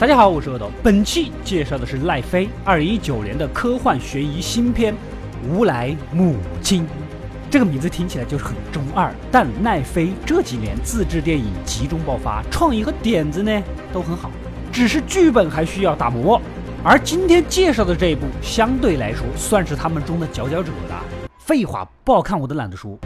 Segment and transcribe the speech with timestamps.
[0.00, 0.70] 大家好，我是阿斗。
[0.82, 4.94] 本期介绍的是奈飞二零一九年的科幻悬疑新片
[5.46, 6.84] 《无来母亲》。
[7.50, 13.62] 这个名字听起来就是很中二，但奈飞这几年自制电影集中爆发，创意和点子呢
[13.92, 14.30] 都很好，
[14.72, 16.40] 只是剧本还需要打磨。
[16.82, 21.04] 而今天介绍的这一部，相对来说算是他们中的佼佼者了。
[21.36, 22.98] 废话不好看，我都懒得说。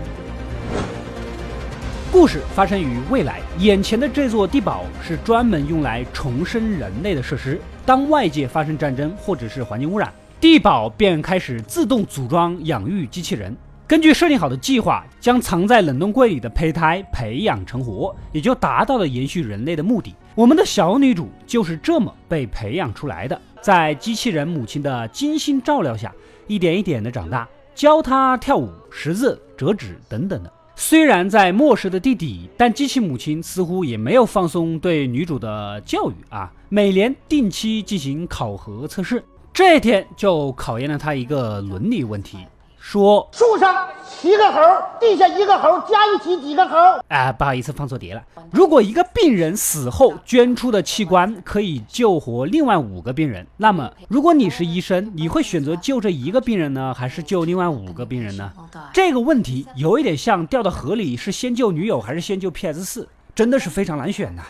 [2.15, 7.61] 故事发生于未来，眼前的这座地堡是专门用来重生人类的设施。
[7.85, 13.53] 当外界发生战争或者是环境污染，地堡便开始自动组装养育机器人。
[13.85, 20.15] 根据设定好的计划，将藏在冷冻柜里的胚胎培养成活，也就达到了延续人类的目的。
[20.37, 26.15] 我们的小女主就是这么被培养出来的，在机器人母亲的精心照料下，
[26.47, 30.53] 一点一点的长大，教她跳舞、识字、折纸等等的。
[30.77, 39.25] 虽然在末世的地底，但机器母亲似乎也没有放松对女主的教育啊，每年定期进行考核测试。
[39.53, 42.39] 这一天就考验了她一个伦理问题。
[42.87, 44.61] 说树上七个猴，
[45.01, 46.77] 地下一个猴，加一起几个猴？
[47.09, 48.23] 哎，不好意思，放错碟了。
[48.53, 58.53] 如果一个病人死后捐出的器官可以救活另外五个病人，那么如果你是医生，你会选择救这一个病人呢，还是救另外五个病人呢？
[58.93, 64.43] 这个问题有一点像掉到河里是先救女友还是先救 PS 四，真的是非常难选呐。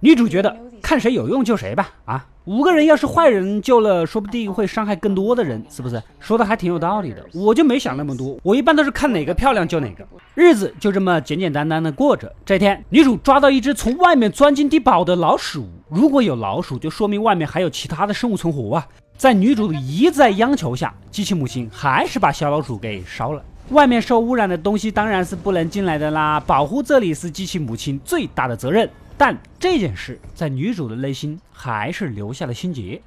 [0.00, 0.54] 女主觉得
[0.84, 2.26] 看谁有用救谁吧，啊。
[2.44, 6.00] 五个人要是坏人救了，说不定会伤害更多的人，是不是？
[6.20, 8.38] 说的还挺有道理的，我就没想那么多。
[8.42, 12.30] 我一般都是看哪个漂亮救哪个，日子就这么简简单单的过着。
[12.44, 15.66] 这天，女主抓到一只从外面钻进地堡的老鼠。
[15.88, 18.86] 如果有老鼠，就说明外面还有其他的生物存活啊。
[19.16, 23.42] 在女主一再央求下，机器母亲还是把小老鼠给烧了。
[23.70, 28.86] 外面受污染的东西当然是不能进来的啦，保护这里是机器母亲最大的责任。
[29.16, 33.00] 但这件事在女主的内心还是留下了心结。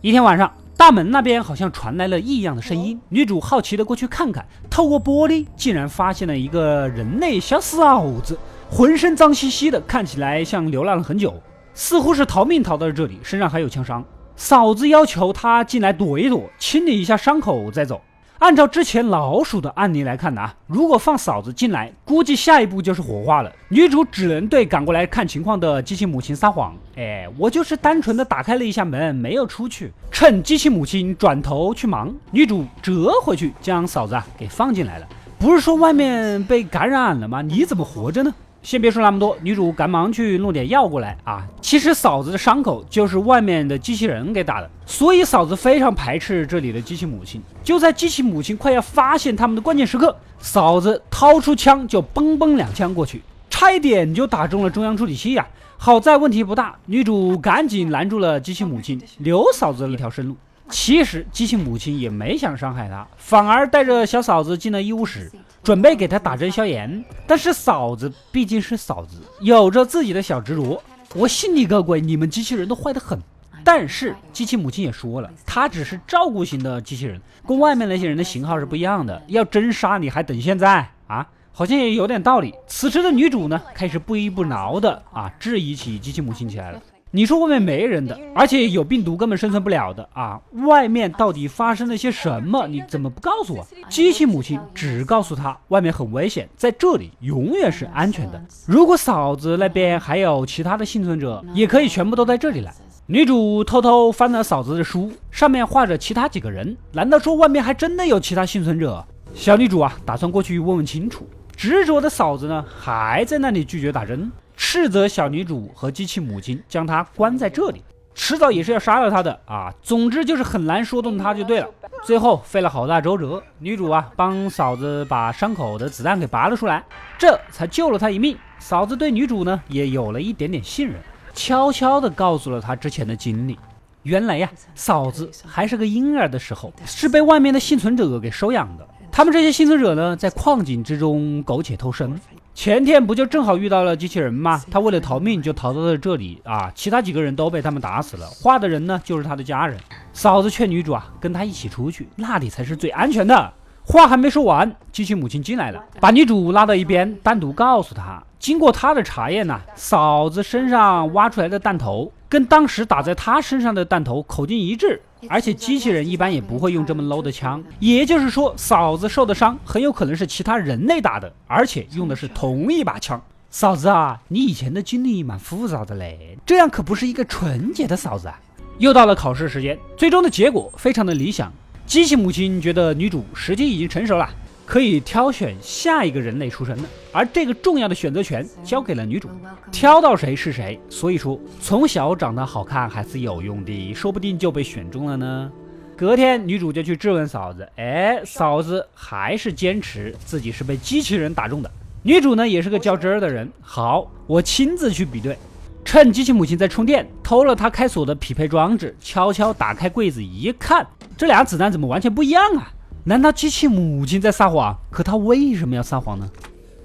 [0.00, 3.00] 一天晚上，大门那边好像传来了异样的声音。
[3.08, 8.36] 女主好奇的过去看看，透过玻璃，竟然发现了一个人类小嫂子，
[8.68, 11.40] 浑身脏兮兮的，看起来像流浪了很久，
[11.72, 14.04] 似乎是逃命逃到了这里，身上还有枪伤。
[14.34, 18.02] 嫂子要求她进来躲一躲，清理一下伤口再走。
[18.42, 23.52] 按照之前老鼠的案例来看呢，如果放嫂子进来，估计下一步就是火化了。
[23.68, 35.06] 女主只能对赶过来看情况的机器母亲撒谎：“哎，我就是单纯的打开了一下门，没有出去。”趁机器母亲转头去忙，女主折回去将嫂子啊给放进来了。
[35.38, 37.42] 不是说外面被感染了吗？
[37.42, 38.34] 你怎么活着呢？
[38.62, 41.44] 先别说那么多，女主赶忙去弄点药过来啊！
[41.60, 47.42] 其实嫂子的伤口就是外面的机器人给打的，所以嫂子非常排斥这里的机器母亲。
[47.64, 55.44] 就在机器母亲快要发现他们的关键时刻，嫂子掏出枪就嘣嘣两枪过去，差一点就打中了中央处理器呀！
[55.76, 60.36] 好在问题不大，女主赶紧拦住了机器母亲，留嫂子一条生路。
[60.72, 65.30] 其实机器母亲也没想伤害她，反而带着小嫂子进了医务室。
[65.62, 70.82] 准备给他打针消炎，但是嫂子毕竟是嫂子，有着自己的小执着。
[71.14, 72.00] 我信你个鬼！
[72.00, 73.16] 你们机器人都坏得很。
[73.62, 79.22] 但是机器母亲也说了，她只是照顾型的机器人，跟外面那些人的型号是不一样的。
[79.28, 81.24] 要真杀你还等现在啊？
[81.52, 82.52] 好像也有点道理。
[82.66, 86.82] 此时的女主呢，开始不依不挠的啊质疑起机器母亲起来了。
[87.14, 90.40] 你说外面没人的，而且有病毒根本生存不了的啊！
[90.66, 92.66] 外面到底发生了些什么？
[92.66, 93.66] 你怎么不告诉我？
[93.90, 98.42] 机器母亲只告诉他，外面很危险，在这里永远是安全的。
[98.66, 102.72] 如果嫂子那边还有其他的幸存者，也可以全部都在这里来。
[103.04, 106.74] 女主偷偷翻了嫂子的书，上面画着其他几个人。
[106.92, 109.04] 难道说外面还真的有其他幸存者？
[109.34, 111.28] 小女主啊，打算过去问问清楚。
[111.54, 114.32] 执着的嫂子呢，还在那里拒绝打针。
[114.72, 117.82] 斥责小女主和机器母亲将她关在这里，
[118.14, 119.70] 迟早也是要杀了她的啊！
[119.82, 121.68] 总之就是很难说动她就对了。
[122.06, 126.82] 最后费了好大周折，女主啊帮嫂子把伤口的子弹给拔了出来，
[127.18, 128.34] 这才救了她一命。
[128.58, 130.96] 嫂子对女主呢也有了一点点信任，
[131.34, 133.58] 悄悄地告诉了她之前的经历。
[134.04, 138.88] 原来呀，嫂子还是个婴儿的时候，是被外面的幸存者给收养的。
[139.10, 142.18] 他们这些幸存者呢，在矿井之中苟且偷生。
[142.54, 144.62] 前天不就正好遇到了机器人吗？
[144.70, 146.70] 他为了逃命就逃到了这里啊！
[146.74, 148.26] 其他几个人都被他们打死了。
[148.26, 149.78] 画的人呢，就是他的家人。
[150.12, 153.52] 嫂子劝女主啊，跟他一起出去，那里才是最安全的。
[153.84, 165.00] 话还没说完，机器母亲进来了，把女主拉到一边，单独告诉她，经过他的查验呢，嫂子身上挖出来的弹头跟当时打在她身上的弹头口径一致。
[165.28, 173.22] 而且机器人一般也不会用这么 low 的枪，也就是说，嫂子受的伤很有可能是其他人类打的，而且用的是同一把枪。
[173.48, 178.40] 嫂子啊，你以前的经历蛮复杂的嘞，这样可不是一个纯洁的嫂子啊。
[178.78, 181.52] 又到了考试时间，最终的结果非常的理想。
[181.86, 184.28] 机器母亲觉得女主时机已经成熟了，
[184.72, 189.28] 可以挑选下一个人类出生的，而这个重要的选择权交给了女主，
[189.70, 190.80] 挑到谁是谁。
[190.88, 195.52] 所以说，从小长得好看还是有用的，说不定就被选中了呢。
[195.94, 201.70] 隔天，女主就去质问嫂子，哎，嫂子还是坚持自己是被机器人打中的。
[202.02, 205.36] 女主呢，也是个较真儿的人，好，我亲自去比对。
[205.84, 212.72] 趁机器母亲在充电，偷了她开锁的匹配装置，悄悄打开柜子一看，这俩子弹怎么完全不一样啊？
[213.04, 214.78] 难道机器母亲在撒谎？
[214.88, 216.30] 可她为什么要撒谎呢？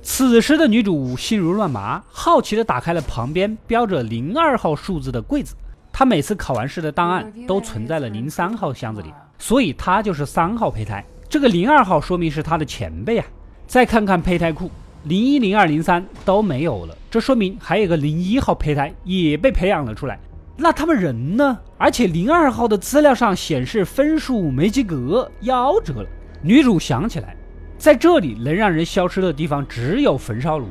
[0.02, 5.54] 此时的女主心如乱麻，好奇地打开了旁边标着零二号数字的柜子。
[5.94, 11.06] 她每次考完试的档案都存在了零三号箱子里，所以她就是三号胚胎。
[11.30, 13.26] 这个零二号说明是她的前辈啊。
[13.68, 14.72] 再看看胚胎库。
[15.04, 20.20] 零一、零二、零三都没有了，这说明还有个零一号胚胎也被培养了出来。
[20.60, 21.60] 那他们人呢？
[21.78, 26.08] 而且零二号的资料上显示分数没及格，夭折了。
[26.42, 27.36] 女主想起来，
[27.78, 30.66] 在这里能让人消失的地方只有焚烧炉，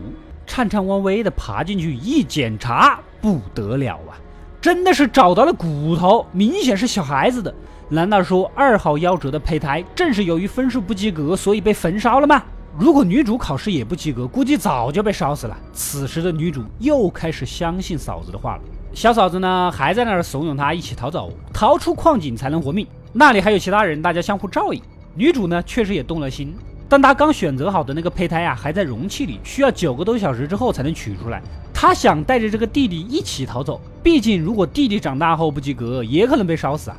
[0.44, 4.18] 颤颤巍巍地爬进去一检查，不得了啊！
[4.60, 7.54] 真的是找到了骨头，明显是小孩子的。
[7.88, 12.42] 难道说二号夭折的胚胎正是由于分数不及格，所以被焚烧了吗？
[12.76, 15.56] 如果女主考试也不及格，估计早就被烧死了。
[15.72, 18.62] 此时的女主又开始相信嫂子的话了。
[18.96, 22.86] 小嫂子呢，还在那儿怂恿她一起逃走，逃出矿井才能活命。
[23.12, 24.80] 那里还有其他人，大家相互照应。
[25.14, 26.54] 女主呢，确实也动了心，
[26.88, 31.42] 但她刚选择好的那个胚胎啊，还在容器里，需要九个多小时之后才能取出来。
[31.74, 36.96] 她想带着这个弟弟一起逃走，毕竟如果弟弟长大后不及格，也可能被烧死啊。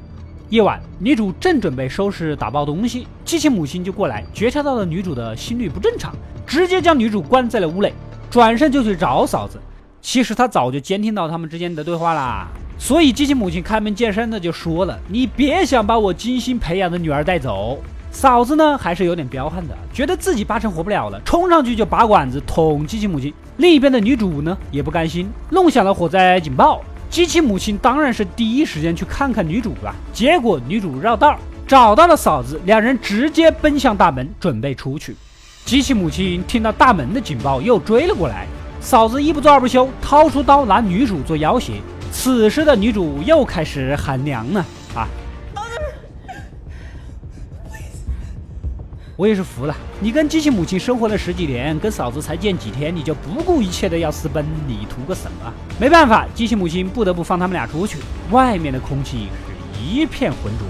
[0.50, 6.14] 夜晚，女主正准备收拾打包东西，机器母亲就过来，觉察到了女主的心率不正常，
[6.46, 7.92] 直接将女主关在了屋内，
[8.30, 9.60] 转身就去找嫂子。
[10.02, 12.48] 其实他早就监听到他们之间的对话啦，
[12.78, 17.78] 所以机器母亲开门见山的就说了：“你别想把我精心培养的女儿带走。”
[18.10, 23.32] 嫂子呢，还是有点彪悍的，觉得自己八成活不了了，冲上去就拔管子捅机器母亲。
[23.58, 26.82] 另一边的女主呢，也不甘心，弄响了火灾警报。
[27.10, 35.16] 机器母亲当然是第一时间去看看女主了，结果女主绕道找到了嫂子，两人直接奔向大门，准备出去。
[35.66, 38.48] 机器母亲听到大门的警报，又追了过来。
[38.80, 41.82] 嫂子一不做二不休，掏出刀拿女主做要挟。
[42.12, 44.66] 此时的女主又开始喊娘了
[44.96, 45.08] 啊！
[49.18, 55.52] 我也是服了，你跟机器母亲生活了十几年，跟嫂子才见几天，你就不顾一切的要私奔，你图个什么？
[55.80, 57.98] 没办法，机器母亲不得不放他们俩出去。
[58.32, 59.28] 外面的空气
[59.74, 60.66] 是一片浑浊，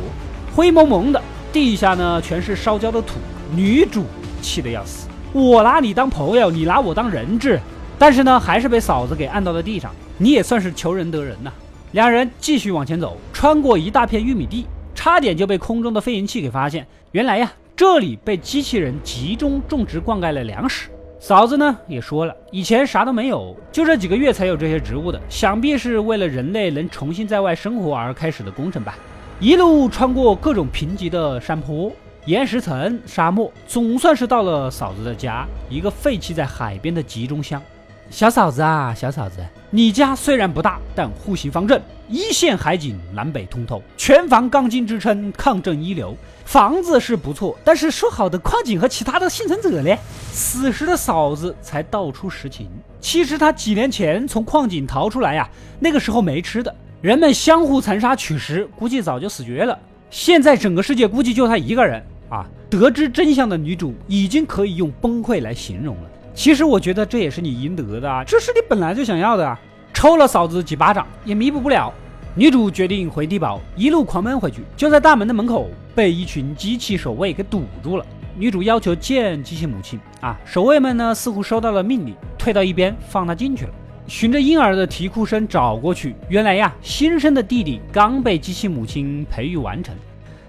[0.55, 1.21] 灰蒙蒙的，
[1.51, 3.19] 地下呢全是烧焦的土。
[3.53, 4.05] 女主
[4.41, 7.59] 气得要死，我拿你当朋友，你拿我当人质，
[7.99, 9.91] 但是呢还是被嫂子给按到了地上。
[10.17, 11.51] 你也算是求人得人呐。
[11.91, 16.85] 两人继续往前走，穿过一大片玉米地，差点就被空中的飞行器给发现。
[17.11, 17.51] 原来呀。
[17.77, 20.89] 这里被机器人集中种植灌溉了粮食。
[21.19, 28.97] 嫂子呢也说了，以前啥都没有，就这几个月才有这些植物的，想必是为了人类能重新在外生活而开始的工程吧。
[29.39, 31.91] 一路穿过各种贫瘠的山坡、
[32.25, 37.61] 岩石层、沙漠，总算是到了嫂子的家，一个废弃在海边的集中箱。
[38.09, 46.15] 小嫂子啊，小嫂子，你家虽然不大，但户型方正，一线海景，南北通透，全房钢筋支撑，抗震一流。
[46.45, 49.95] 房子是不错，但是说好的矿井和其他的幸存者呢？
[50.31, 52.69] 此时的嫂子才道出实情。
[53.01, 55.47] 其实她几年前从矿井逃出来呀，
[55.79, 59.77] 那个时候没吃的，人们相互残杀取食，估计早就死绝了。
[60.09, 62.47] 现在整个世界估计就她一个人啊！
[62.69, 66.09] 得知真相的女主已经可以用崩溃来形容了。
[66.37, 69.59] 其实我觉得这也是你应得的，啊，这是你本来就想要的啊！
[69.91, 71.91] 抽了嫂子几巴掌也弥补不了。
[72.35, 78.05] 女主决定回地堡，一路狂奔回去，就在大门的门口被一群机器守卫给堵住了。
[78.35, 83.71] 女主要求见机器母亲啊，守卫们呢似乎收到了命令，退到一边放她进去了。
[84.05, 89.95] 循着婴儿的啼哭声找过去，原来呀，新生的弟弟刚被机器母亲培育完成。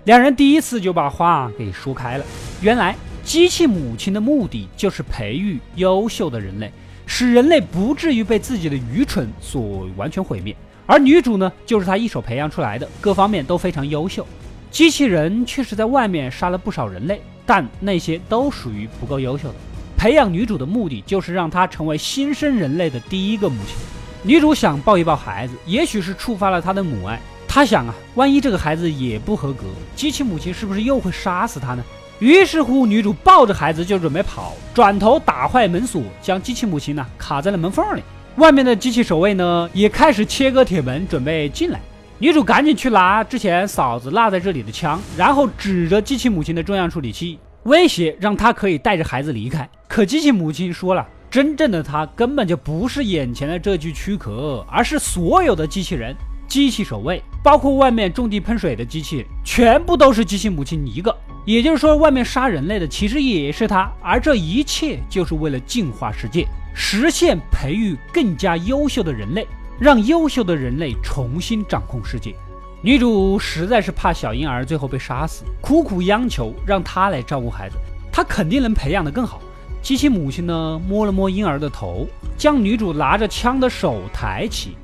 [0.04, 2.24] 两人第一次就把话给说开了，
[2.60, 2.94] 原来。
[3.28, 6.72] 机器母亲的目的就是培育优秀的人类，
[7.04, 10.56] 使人类不至于被自己的愚蠢所完全毁灭。
[10.86, 14.26] 而女主呢，就是她一手培养出来的，各方面都非常优秀。
[14.70, 19.54] 机器人确实在外面杀了不少人类，但那些都属于不够优秀的。
[19.94, 23.76] 培养女主的目的就是让她成为新生人类的第一个母亲。
[24.22, 27.20] 女主想抱一抱孩子，也许是触发了她的母爱。
[27.46, 31.84] 她想啊，万一这个孩子也不合格，机器母亲是不是又会杀死他呢？
[32.18, 38.02] 于是乎，女主抱着孩子就准备跑，转头打坏门锁，将机器母亲呢卡在了门缝里。
[38.36, 41.80] 外面的机器守卫呢也开始切割铁门，准备进来。
[42.18, 49.68] 女主赶紧去拿之前嫂子落在这里的枪，然后指着机器母亲的中央处理器，威胁让她可以带着孩子离开。
[49.86, 56.12] 可机器母亲说了，真正的她根本就不是眼前的这具躯壳，而是所有的机器人。
[56.48, 61.16] 机器守卫，包括外面种地喷水的机器，全部都是机器母亲一个。
[61.44, 69.46] 也就是说，外面杀人类的其实也是他，而这一切就是为了净化世界，实现培育更加优秀的人类，
[69.80, 72.34] 让优秀的人类重新掌控世界。
[72.82, 77.76] 女主实在是怕小婴儿最后被杀死，苦苦央求让他来照顾孩子，
[78.12, 79.40] 他肯定能培养得更好。
[79.80, 84.76] 机器母亲呢，摸了摸婴儿的头，将女主拿着枪的手抬起。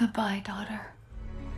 [0.00, 0.78] Goodbye, daughter。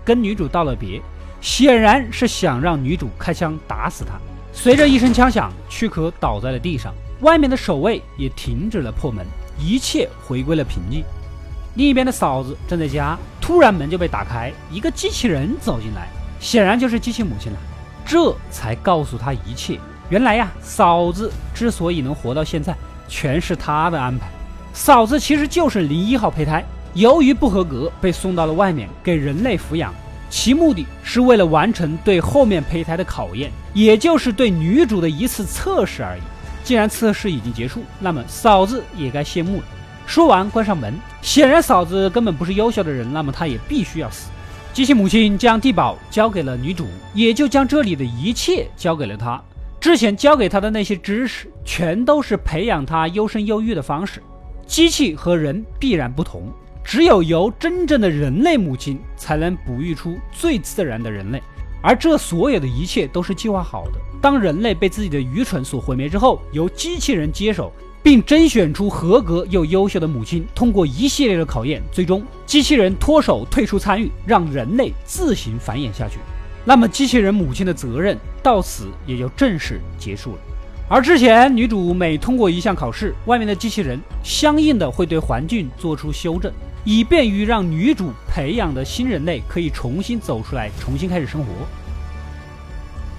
[0.05, 1.01] 跟女主道了别，
[1.41, 4.15] 显然是想让女主开枪打死他。
[4.53, 9.25] 随着一声枪响，躯壳倒在了地上，外面的守卫也停止了破门，
[9.61, 11.05] 一切回归了平静。
[11.77, 16.09] 另一边的嫂子正在家，突然门就被打开，一个机器人走进来，
[16.41, 17.59] 显然就是机器母亲了。
[18.05, 19.79] 这才告诉她一切。
[20.11, 22.75] 原来呀，嫂子之所以能活到现在，
[23.07, 24.27] 全是她的安排。
[24.73, 26.65] 嫂子其实就是零一号胚胎。
[26.95, 29.95] 由于不合格，被送到了外面给人类抚养，
[30.29, 36.21] 其目的是为了完成对后面胚胎的考验，也就是对女主的一次测试而已。
[36.63, 39.65] 既然测试已经结束，那么嫂子也该谢幕了。
[40.07, 40.95] 说完，关上门。
[41.23, 44.31] 显然，嫂子根本不是优秀的人，那么她也必须要死。
[44.73, 49.43] 机器母亲将地堡交给了女主，也就将这里的一切交给了她。
[49.81, 54.23] 之前教给她的那些知识，全都是培养她优生优育的方式。
[54.67, 56.49] 机器和人必然不同。
[56.85, 61.43] 只有由真正的人类母亲才能哺育出最自然的人类，
[61.81, 64.01] 而这所有的一切都是计划好的。
[64.21, 67.73] 当人类被自己的愚蠢所毁灭之后，由机器人接手，
[68.03, 76.19] 并甄选出合格又优秀的母亲，通过一系列的考验，最终机器人脱手退出参与，让人类自行繁衍下去。
[76.65, 80.39] 那么，机器人母亲的责任到此也就正式结束了。
[80.89, 86.53] 而之前女主每通过一项考试，外面的机器人相应的会对环境做出修正。
[86.85, 91.47] 以便于让女主培养的新人类可以重新走出来，重新开始生活。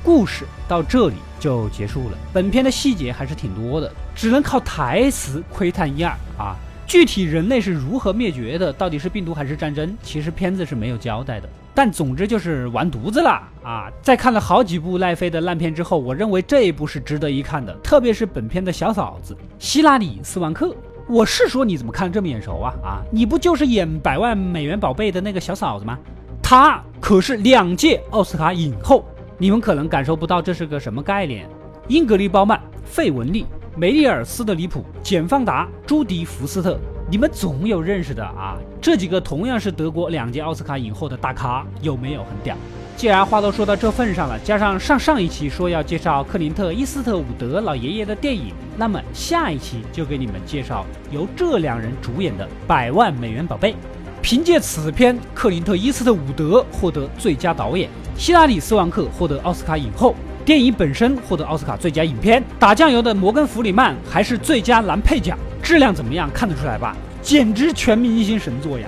[0.03, 2.17] 故事到这里就结束了。
[2.34, 6.58] 本片的细节还是挺多的，只能靠台词窥探一二啊。
[6.86, 11.48] 具体人类是如何灭绝的，到底是病毒还是战争，其实片子是没有交代的。
[11.74, 13.89] 但总之就是完犊子了啊！
[14.01, 20.75] 在看了好几部奈飞的烂片之后，我认为这一部是值得一看的，特别是本片的小嫂子希拉里·斯万克。
[21.07, 22.74] 我是说，你怎么看这么眼熟啊？
[22.83, 25.98] 啊，你不就是演《百万美元宝贝》的那个小嫂子吗？
[26.41, 29.05] 她可是两届奥斯卡影后。
[29.39, 31.50] 你们可能感受不到这是个什么概念。
[31.89, 33.45] 英格丽·褒曼、费雯丽、
[33.75, 36.79] 梅丽尔·斯特里普、简·方达、朱迪·福斯特，
[37.10, 38.57] 你们总有认识的啊。
[38.79, 42.55] 这几个同样是德国两届奥斯卡影后的大咖，有没有很屌？
[42.95, 53.73] 既然话都说到这份上了，加上上上一期说要介绍克林特·伊斯特伍德老爷爷的电影，那么下一期就给你们介绍由这两人主演的《百万美元宝贝》。
[54.21, 65.35] 凭借此片，克林特·伊斯特伍德获得最佳导演，希拉里·斯旺克获得奥斯卡影后，电影本身获得奥斯卡最佳影片，打酱油的摩根·弗里曼还是最佳男配角。
[65.62, 66.29] 质量怎么样？
[66.33, 66.95] 看得出来吧？
[67.21, 68.88] 简直全明星神作呀！